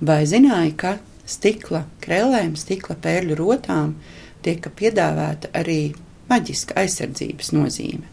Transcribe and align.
Vai 0.00 0.26
zināja, 0.28 0.72
ka 0.76 0.90
stikla 1.24 1.86
krēlēm, 2.04 2.52
stikla 2.60 2.98
pērļu 3.00 3.36
rotām 3.38 3.94
tiek 4.44 4.66
piedāvāta 4.76 5.48
arī 5.56 5.94
maģiska 6.28 6.76
aizsardzības 6.82 7.52
nozīme? 7.56 8.04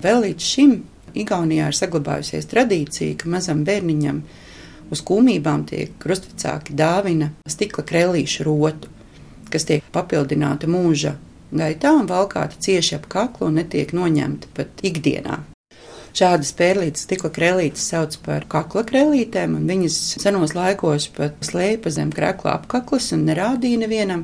Vēl 0.00 0.22
līdz 0.24 0.46
šim 0.52 0.76
Igaunijā 1.16 1.70
ir 1.70 1.76
saglabājusies 1.76 2.48
tradīcija, 2.50 3.16
ka 3.20 3.28
mazam 3.32 3.62
bērniņam 3.64 4.18
uz 4.92 5.02
kūmībām 5.04 5.64
tiek 5.68 5.94
krustvecāki 6.02 6.76
dāvina 6.76 7.30
stikla 7.48 7.84
krēlīšu 7.88 8.44
rotu, 8.48 8.90
kas 9.52 9.64
tiek 9.68 9.84
papildināta 9.92 10.68
mūža 10.68 11.14
gaitā 11.52 11.92
un 11.96 12.08
valkāta 12.10 12.60
cieši 12.60 12.96
ap 12.98 13.08
kaklu 13.12 13.48
un 13.50 13.60
netiek 13.60 13.92
noņemta 13.96 14.52
pat 14.56 14.84
ikdienā. 14.84 15.40
Šādas 16.16 16.54
pērlītes, 16.56 17.02
stikla 17.04 17.28
krēlītes 17.28 17.82
sauc 17.90 18.14
par 18.24 18.46
kakla 18.48 18.86
krēlītēm, 18.88 19.58
un 19.58 19.66
viņas 19.68 19.96
senos 20.22 20.54
laikos 20.56 21.10
pat 21.12 21.34
slēpa 21.44 21.90
zem 21.92 22.08
krekla 22.14 22.54
apkaklas 22.56 23.10
un 23.12 23.26
nerādīja 23.28 23.82
nevienam, 23.82 24.22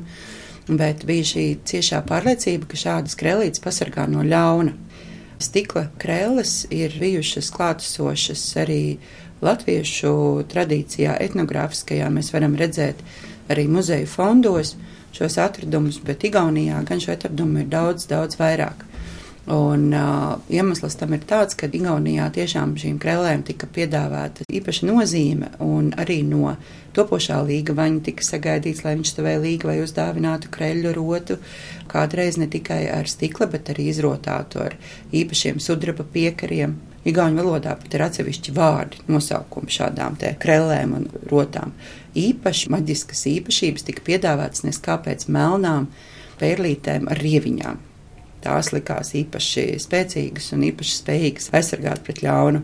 bet 0.65 1.03
bija 1.05 1.27
šī 1.35 1.43
ciešā 1.69 1.99
pārliecība, 2.09 2.65
ka 2.71 2.79
šādas 2.81 3.13
krēlītes 3.19 3.61
pasargā 3.61 4.07
no 4.09 4.25
ļauna. 4.25 4.73
Stikla 5.37 5.83
krēles 6.01 6.63
ir 6.73 6.95
bijušas 6.97 7.51
klātesošas 7.53 8.47
arī 8.63 8.81
latviešu 9.45 10.15
tradīcijā, 10.49 11.19
etnogrāfiskajā. 11.27 12.07
Mēs 12.09 12.33
varam 12.33 12.57
redzēt 12.57 13.05
arī 13.53 13.67
muzeju 13.69 14.09
fondos, 14.09 14.73
šos 15.13 15.37
atradumus, 15.45 16.01
bet 16.01 16.25
Igaunijā 16.25 16.81
gan 16.89 17.05
šo 17.05 17.13
atradumu 17.13 17.61
ir 17.61 17.69
daudz, 17.69 18.09
daudz 18.09 18.41
vairāk. 18.41 18.81
Un 19.51 19.89
uh, 19.91 20.37
iemesls 20.47 20.95
tam 20.95 21.11
ir 21.17 21.25
tāds, 21.27 21.57
ka 21.59 21.67
Igaunijā 21.67 22.29
tiešām 22.31 22.77
šīm 22.79 22.95
krēlēm 23.03 23.41
tika 23.43 23.67
piedāvāta 23.67 24.45
īpaša 24.47 24.87
nozīme, 24.87 25.49
un 25.59 25.89
arī 25.99 26.21
no 26.23 26.53
topošā 26.95 27.41
līga 27.43 27.75
vaņa 27.75 28.05
tika 28.05 28.23
sagaidīts, 28.23 28.85
lai 28.85 28.95
viņš 28.95 29.11
stāvēja 29.11 29.43
līga 29.43 29.71
vai 29.73 29.77
uzdāvinātu 29.83 30.47
kreļu 30.53 30.95
rotu, 30.95 31.39
kādreiz 31.91 32.39
ne 32.39 32.47
tikai 32.47 32.85
ar 32.95 33.11
stikla, 33.11 33.49
bet 33.51 33.73
arī 33.73 33.89
izrotātu 33.91 34.63
ar 34.63 34.79
īpašiem 35.11 35.59
sudraba 35.59 36.07
piekariem. 36.07 36.79
Igauņu 37.03 37.43
valodā 37.43 37.75
pat 37.75 37.97
ir 37.97 38.07
atsevišķi 38.07 38.55
vārdi, 38.55 39.03
nosaukumi 39.11 39.75
šādām 39.75 40.15
krēlēm 40.39 40.95
un 40.95 41.09
rotām 41.27 41.75
īpaši 42.15 42.71
maģiskas 42.71 43.27
īpašības 43.27 43.89
tika 43.89 44.07
piedāvātas 44.07 44.63
neskāpēc 44.63 45.27
melnām 45.27 45.91
pērlītēm 46.39 47.11
ar 47.11 47.19
rieviņām. 47.19 47.89
Tās 48.43 48.73
likās 48.75 49.13
īpaši 49.15 49.65
spēcīgas 49.79 50.51
un 50.55 50.67
īpaši 50.67 50.97
spējīgas 50.99 51.51
aizsargāt 51.55 52.03
pret 52.03 52.23
ļaunu. 52.25 52.63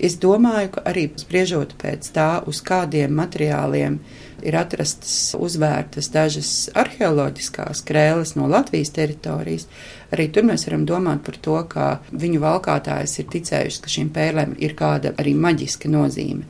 Es 0.00 0.16
domāju, 0.16 0.70
ka 0.74 0.82
arī 0.88 1.04
spriežot 1.20 1.74
pēc 1.78 2.08
tā, 2.16 2.28
uz 2.48 2.62
kādiem 2.64 3.12
materiāliem 3.12 3.98
ir 4.42 4.56
atrastas 4.58 5.34
uzvērtas 5.38 6.08
dažas 6.10 6.52
arheoloģiskās 6.74 7.84
krēles 7.86 8.32
no 8.38 8.48
Latvijas 8.50 8.90
teritorijas, 8.96 9.68
arī 10.10 10.30
tur 10.32 10.48
mēs 10.48 10.64
varam 10.66 10.86
domāt 10.88 11.22
par 11.26 11.36
to, 11.44 11.58
ka 11.68 11.88
viņu 12.10 12.40
valkātājs 12.42 13.18
ir 13.20 13.28
ticējuši, 13.36 13.82
ka 13.84 13.92
šīm 13.96 14.12
pērlēm 14.16 14.56
ir 14.64 14.74
kāda 14.78 15.12
arī 15.20 15.36
maģiska 15.38 15.92
nozīme. 15.92 16.48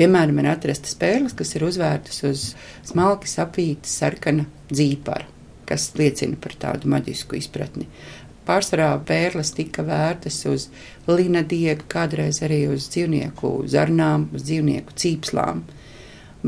Piemēram, 0.00 0.40
ir 0.40 0.48
atrastas 0.48 0.96
pērles, 0.96 1.36
kas 1.36 1.52
ir 1.58 1.66
uzvērtas 1.66 2.22
uz 2.24 2.46
smalki 2.88 3.28
sapīta 3.28 3.90
sarkana 3.90 4.46
dzīpara, 4.72 5.28
kas 5.70 5.92
liecina 5.98 6.36
par 6.40 6.56
tādu 6.60 6.90
maģisku 6.90 7.38
izpratni. 7.38 7.86
Pārsvarā 8.48 8.90
pērles 9.06 9.52
tika 9.54 9.84
vērtas 9.86 10.40
uz 10.50 10.68
lina 11.06 11.44
diegu, 11.46 11.86
kādreiz 11.92 12.40
arī 12.42 12.64
uz 12.72 12.88
dzīvnieku 12.90 13.52
zarnām, 13.70 14.26
uz 14.34 14.46
dzīvnieku 14.48 14.96
cīpslām. 14.98 15.62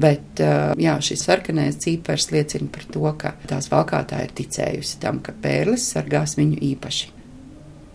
Bet 0.03 0.41
jā, 0.81 0.95
šis 1.05 1.23
sarkanais 1.29 1.77
cīpars 1.83 2.31
liecina 2.33 2.70
par 2.73 2.87
to, 2.95 3.05
ka 3.20 3.34
tās 3.48 3.69
valkātāji 3.70 4.29
ir 4.31 4.37
ticējusi 4.41 5.01
tam, 5.03 5.20
ka 5.25 5.34
pērles 5.45 5.84
sargās 5.95 6.39
viņu 6.41 6.62
īpaši. 6.73 7.12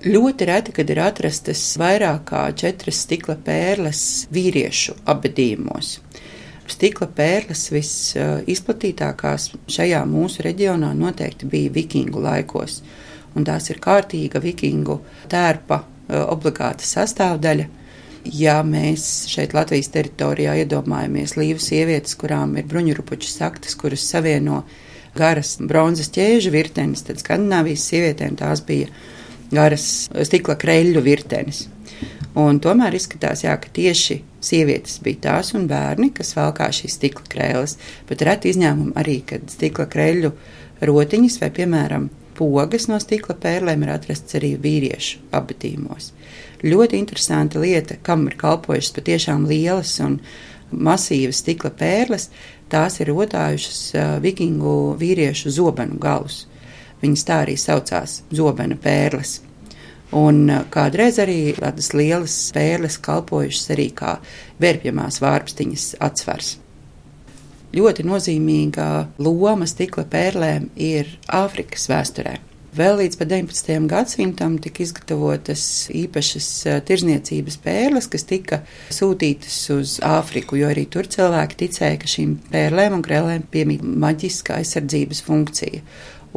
Ļoti 0.06 0.46
reti, 0.46 0.74
kad 0.78 0.91
ir 0.94 1.00
atrastas 1.01 1.62
vairāk 1.81 2.28
kā 2.30 2.44
četras 2.53 3.00
stikla 3.01 3.34
pērles 3.44 4.01
vīriešu 4.30 4.94
abadījumos. 5.09 5.96
Stikla 6.67 7.07
pērles 7.16 7.61
visizplatītākās 7.72 9.51
šajā 9.72 10.01
mūsu 10.09 10.44
reģionā 10.44 10.91
noteikti 10.97 11.47
bija 11.47 11.72
vikingu 11.78 12.19
laikos, 12.23 12.81
un 13.35 13.47
tās 13.47 13.69
ir 13.72 13.79
kārtīga 13.83 14.41
vikingu 14.44 14.97
tērpa 15.31 15.79
e, 15.79 16.19
obligāta 16.19 16.83
sastāvdaļa. 16.83 17.69
Ja 18.35 18.57
mēs 18.67 19.06
šeit 19.31 19.56
Latvijas 19.56 19.88
teritorijā 19.94 20.57
iedomājamies 20.66 21.38
līvu 21.39 21.63
sievietes, 21.63 22.17
kurām 22.19 22.57
ir 22.59 22.67
bruņurupuču 22.67 23.29
saktas, 23.31 23.77
kuras 23.79 24.03
savieno 24.03 24.66
garas 25.16 25.56
bronzas 25.63 26.11
ķēžu 26.11 26.51
virtenes, 26.51 27.06
tad 27.07 27.23
Skandināvijas 27.23 27.88
sievietēm 27.88 28.35
tās 28.39 28.66
bija 28.67 28.91
garas 29.56 30.09
stikla 30.27 30.57
kreļu 30.59 31.06
virtenis. 31.06 31.69
Un 32.38 32.59
tomēr 32.61 33.00
izskatās, 33.00 33.45
jā, 33.47 33.56
ka 33.57 33.72
tieši 33.73 34.19
sievietes 34.44 35.00
bija 35.03 35.24
tās 35.28 35.53
un 35.58 35.68
bērni, 35.70 36.12
kas 36.16 36.36
valkā 36.38 36.70
šīs 36.74 36.98
stikla 37.00 37.25
krēles, 37.31 37.78
bet 38.09 38.24
reti 38.25 38.53
izņēmumi 38.53 38.96
arī, 39.00 39.20
kad 39.28 39.48
stikla 39.52 39.88
kreļu 39.92 40.34
rotiņas 40.88 41.40
vai, 41.42 41.52
piemēram, 41.58 42.09
pogas 42.38 42.86
no 42.92 43.00
stikla 43.02 43.36
pērlēm 43.42 43.86
ir 43.86 43.94
atrasts 43.96 44.38
arī 44.38 44.53
vīriešu 44.62 45.24
abatīmos. 45.36 46.12
Ļoti 46.66 47.00
interesanta 47.02 47.62
lieta, 47.62 47.98
kam 48.02 48.28
ir 48.30 48.38
kalpojušas 48.38 48.94
patiešām 48.98 49.48
lielas 49.50 49.96
un 50.06 50.20
masīvas 50.72 51.42
stikla 51.44 51.72
pērles, 51.78 52.30
tās 52.69 53.00
ir 53.02 53.12
rotājušas 53.14 53.81
uh, 53.96 54.14
vikingu 54.24 54.94
vīriešu 55.00 55.54
zobenu 55.54 56.00
galus. 56.02 56.46
Viņas 57.02 57.28
tā 57.28 57.42
arī 57.46 57.58
saucās 57.62 58.22
zobena 58.34 58.78
pērles. 58.81 59.38
Un 60.16 60.45
uh, 60.47 60.63
kādreiz 60.72 61.18
arī 61.19 61.51
tādas 61.57 61.91
lielas 61.97 62.35
pērles 62.56 62.95
kalpojušas 63.03 63.73
arī 63.75 63.90
kā 63.95 64.16
vērpjamās 64.63 65.19
vārpstiņas 65.23 65.90
atsvars. 66.00 66.56
Ļoti 67.75 68.06
nozīmīga 68.07 68.88
loma 69.19 69.68
stikla 69.68 70.06
pērlēm 70.07 70.69
ir 70.79 71.18
Āfrikas 71.28 71.90
vēsturē. 71.91 72.38
Vēl 72.78 73.00
līdz 73.01 73.18
19. 73.19 73.88
gadsimtam 73.90 74.56
tika 74.62 74.84
izgatavotas 74.85 75.62
īpašas 75.91 76.50
uh, 76.69 76.79
tirzniecības 76.88 77.59
pērles, 77.63 78.07
kas 78.07 78.24
tika 78.29 78.62
sūtītas 78.94 79.57
uz 79.75 79.97
Āfriku, 80.06 80.56
jo 80.62 80.69
arī 80.72 80.85
tur 80.88 81.09
cilvēki 81.12 81.66
ticēja, 81.66 82.00
ka 82.00 82.12
šīm 82.13 82.38
pērlēm 82.53 82.95
un 82.95 83.03
krēlēm 83.03 83.47
piemīt 83.51 83.84
maģiska 83.84 84.62
aizsardzības 84.62 85.24
funkcija. 85.28 85.84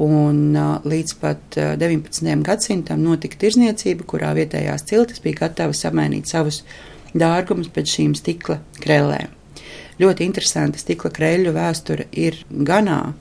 Un 0.01 0.55
līdz 0.89 1.17
pat 1.21 1.59
19. 1.81 2.31
gadsimtam 2.47 3.03
notika 3.05 3.37
tirzniecība, 3.43 4.07
kurā 4.09 4.31
vietējās 4.39 4.87
ciltis 4.89 5.21
bija 5.21 5.43
gatavas 5.43 5.83
samainīt 5.85 6.31
savus 6.31 6.63
dārgumus 7.13 7.69
pēc 7.75 7.99
šīm 7.99 8.15
stikla 8.17 8.61
krēlēm. 8.81 9.35
Ļoti 10.01 10.25
interesanta 10.25 10.81
stikla 10.81 11.11
krēļu 11.13 11.53
vēsture 11.53 12.07
ir 12.17 12.39
Ganā, 12.49 13.13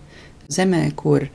zemē, 0.48 0.86
kur 0.96 1.26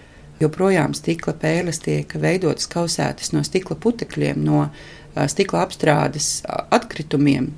joprojām 0.40 0.94
stikla 0.96 1.34
pēles 1.36 1.82
tiek 1.84 2.14
veidotas 2.20 2.70
kausētas 2.72 3.34
no 3.34 3.44
stikla 3.44 3.76
putekļiem, 3.76 4.40
no 4.40 4.68
stikla 5.28 5.66
apstrādes 5.66 6.38
atkritumiem, 6.48 7.50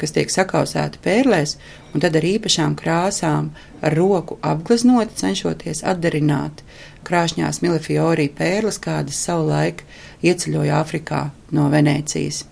kas 0.00 0.14
tiek 0.16 0.30
sakausēti 0.32 1.00
pērlēs, 1.04 1.56
un 1.94 2.04
tad 2.04 2.16
ar 2.18 2.26
īpašām 2.26 2.76
krāsām 2.78 3.50
ar 3.82 3.96
roku 3.98 4.38
apgleznot, 4.42 5.16
cenšoties 5.18 5.82
atdarināt 5.88 6.62
krāšņās 7.08 7.62
milifiorī 7.64 8.28
pērles, 8.30 8.78
kādas 8.82 9.18
savulaik 9.26 9.84
ieceļoja 10.22 10.80
Āfrikā 10.82 11.26
no 11.56 11.68
Venēcijas. 11.72 12.44